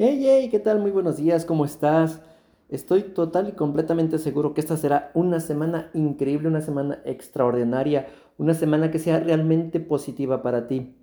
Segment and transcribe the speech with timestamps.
[0.00, 0.78] Hey, hey, ¿qué tal?
[0.78, 2.22] Muy buenos días, ¿cómo estás?
[2.68, 8.06] Estoy total y completamente seguro que esta será una semana increíble, una semana extraordinaria,
[8.36, 10.94] una semana que sea realmente positiva para ti.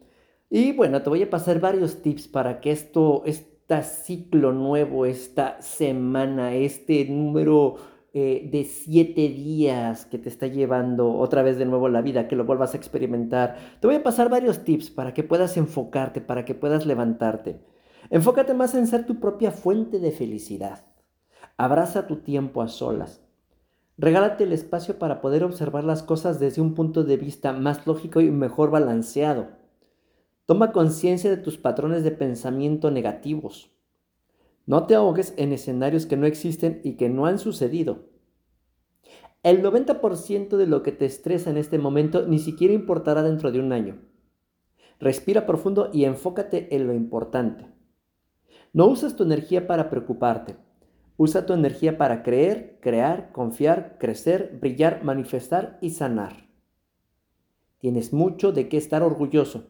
[0.50, 5.62] Y bueno, te voy a pasar varios tips para que esto, este ciclo nuevo, esta
[5.62, 7.76] semana, este número
[8.14, 12.38] eh, de siete días que te está llevando otra vez de nuevo la vida, que
[12.38, 16.46] lo vuelvas a experimentar, te voy a pasar varios tips para que puedas enfocarte, para
[16.46, 17.75] que puedas levantarte.
[18.10, 20.86] Enfócate más en ser tu propia fuente de felicidad.
[21.58, 23.22] Abraza tu tiempo a solas.
[23.98, 28.20] Regálate el espacio para poder observar las cosas desde un punto de vista más lógico
[28.20, 29.48] y mejor balanceado.
[30.46, 33.72] Toma conciencia de tus patrones de pensamiento negativos.
[34.66, 38.10] No te ahogues en escenarios que no existen y que no han sucedido.
[39.44, 43.60] El 90% de lo que te estresa en este momento ni siquiera importará dentro de
[43.60, 44.02] un año.
[45.00, 47.75] Respira profundo y enfócate en lo importante.
[48.76, 50.58] No uses tu energía para preocuparte.
[51.16, 56.50] Usa tu energía para creer, crear, confiar, crecer, brillar, manifestar y sanar.
[57.80, 59.68] Tienes mucho de qué estar orgulloso.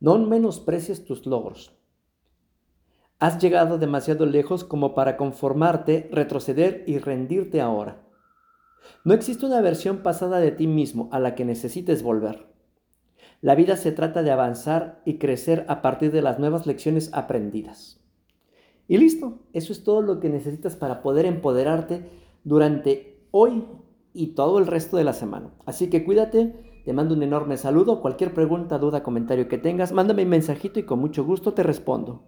[0.00, 1.72] No menosprecies tus logros.
[3.20, 8.02] Has llegado demasiado lejos como para conformarte, retroceder y rendirte ahora.
[9.04, 12.48] No existe una versión pasada de ti mismo a la que necesites volver.
[13.42, 17.98] La vida se trata de avanzar y crecer a partir de las nuevas lecciones aprendidas.
[18.86, 22.10] Y listo, eso es todo lo que necesitas para poder empoderarte
[22.44, 23.64] durante hoy
[24.12, 25.54] y todo el resto de la semana.
[25.64, 28.02] Así que cuídate, te mando un enorme saludo.
[28.02, 32.24] Cualquier pregunta, duda, comentario que tengas, mándame un mensajito y con mucho gusto te respondo.